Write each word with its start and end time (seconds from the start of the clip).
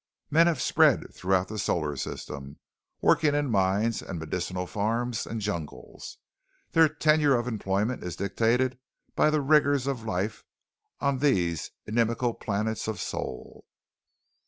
Men 0.31 0.47
have 0.47 0.59
spread 0.59 1.13
throughout 1.13 1.47
the 1.47 1.59
solar 1.59 1.95
system, 1.95 2.57
working 3.01 3.35
in 3.35 3.51
mines 3.51 4.01
and 4.01 4.17
medicinal 4.17 4.65
farms 4.65 5.27
and 5.27 5.39
jungles. 5.39 6.17
Their 6.71 6.89
tenure 6.89 7.35
of 7.37 7.47
employment 7.47 8.03
is 8.03 8.15
dictated 8.15 8.79
by 9.15 9.29
the 9.29 9.41
rigors 9.41 9.85
of 9.85 10.03
life 10.03 10.43
on 11.01 11.19
these 11.19 11.69
inimical 11.85 12.33
planets 12.33 12.87
of 12.87 12.99
Sol. 12.99 13.63